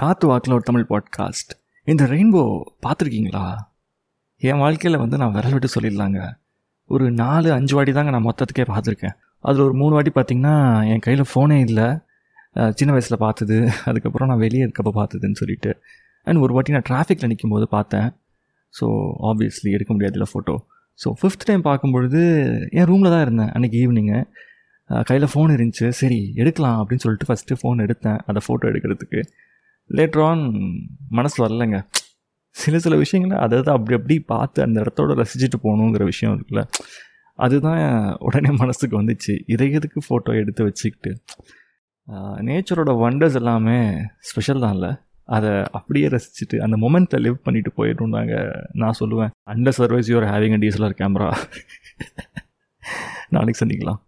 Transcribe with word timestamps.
காத்து 0.00 0.24
வாக்கில் 0.28 0.54
ஒரு 0.56 0.64
தமிழ் 0.68 0.88
பாட்காஸ்ட் 0.90 1.52
இந்த 1.90 2.02
ரெயின்போ 2.10 2.40
பார்த்துருக்கீங்களா? 2.84 3.44
என் 4.48 4.60
வாழ்க்கையில் 4.62 4.98
வந்து 5.02 5.16
நான் 5.20 5.32
விரல் 5.36 5.54
விட்டு 5.54 5.68
சொல்லிடலாங்க. 5.74 6.18
ஒரு 6.90 7.04
நாலு 7.20 7.48
அஞ்சு 7.54 7.74
வாட்டி 7.76 7.92
தாங்க 7.98 8.12
நான் 8.14 8.26
மொத்தத்துக்கே 8.26 8.66
பார்த்துருக்கேன். 8.72 9.14
அதில் 9.44 9.64
ஒரு 9.66 9.74
மூணு 9.82 9.94
வாட்டி 9.96 10.12
பார்த்தீங்கன்னா 10.18 10.56
என் 10.90 11.02
கையில் 11.06 11.24
ஃபோனே 11.30 11.58
இல்லை. 11.68 11.86
சின்ன 12.80 12.90
வயசில் 12.96 13.18
பார்த்தது. 13.24 13.56
அதுக்கப்புறம் 13.90 14.30
நான் 14.32 14.42
வெளியே 14.44 14.64
இருக்கப்போ 14.66 14.92
பார்த்ததுன்னு 15.00 15.40
சொல்லிட்டு. 15.42 15.72
அண்ட் 16.26 16.42
ஒரு 16.44 16.54
வாட்டி 16.58 16.76
நான் 16.76 16.86
டிராஃபிக்கில் 16.90 17.32
நிற்கும் 17.32 17.54
போது 17.56 17.68
பார்த்தேன். 17.76 18.10
ஸோ 18.74 18.86
ஆப்வியஸ்லி 19.30 19.72
எடுக்க 19.78 19.90
முடியாதுல 19.96 20.28
ஃபோட்டோ 20.32 20.56
ஸோ 20.98 21.14
ஃபிஃப்த் 21.22 21.48
டைம் 21.50 21.66
பார்க்கும்பொழுது 21.70 22.20
என் 22.78 22.88
ரூமில் 22.92 23.12
தான் 23.14 23.24
இருந்தேன் 23.28 23.50
அன்றைக்கி 23.56 23.80
ஈவினிங்கு 23.86 24.20
கையில் 25.08 25.30
ஃபோன் 25.32 25.56
இருந்துச்சு. 25.56 25.88
சரி 26.02 26.20
எடுக்கலாம் 26.42 26.78
அப்படின்னு 26.82 27.04
சொல்லிட்டு 27.06 27.30
ஃபஸ்ட்டு 27.30 27.60
ஃபோன் 27.62 27.84
எடுத்தேன். 27.86 28.20
அதை 28.28 28.42
ஃபோட்டோ 28.46 28.64
எடுக்கிறதுக்கு. 28.72 29.22
லேட்டர் 29.90 30.24
ஆன் 30.28 30.44
மனசு 31.18 31.36
வரலைங்க. 31.44 31.78
சில 32.50 32.78
சில 32.84 32.94
விஷயங்களை 32.96 33.36
அதை 33.44 33.56
தான் 33.62 33.76
அப்படி 33.78 33.96
அப்படி 33.98 34.14
பார்த்து 34.32 34.62
அந்த 34.62 34.76
இடத்தோட 34.82 35.14
ரசிச்சுட்டு 35.22 35.58
போகணுங்கிற 35.64 36.04
விஷயம் 36.04 36.34
இருக்குல்ல. 36.36 36.62
அதுதான் 37.34 37.82
உடனே 38.26 38.50
மனசுக்கு 38.62 38.94
வந்துச்சு. 39.00 39.34
இதை 39.46 39.66
எதுக்கு 39.72 40.00
ஃபோட்டோ 40.06 40.34
எடுத்து 40.42 40.64
வச்சுக்கிட்டு? 40.68 41.12
நேச்சரோட 42.48 42.92
வண்டர்ஸ் 43.04 43.38
எல்லாமே 43.40 43.78
ஸ்பெஷல் 44.30 44.64
தான் 44.64 44.74
இல்லை. 44.76 44.90
அதை 45.36 45.50
அப்படியே 45.78 46.08
ரசிச்சுட்டு 46.14 46.56
அந்த 46.64 46.76
மொமெண்ட்டை 46.82 47.18
லிவ் 47.24 47.38
பண்ணிட்டு 47.46 47.70
போயிடும் 47.78 48.14
நாங்கள் 48.16 48.66
நான் 48.82 48.98
சொல்லுவேன். 49.00 49.32
Under 49.52 49.78
service 49.78 50.10
you're 50.12 50.28
having 50.32 50.56
a 50.56 50.60
D S L R 50.62 50.98
camera 51.00 51.28
நாளைக்கு 53.36 53.60
சந்திக்கலாம். 53.62 54.00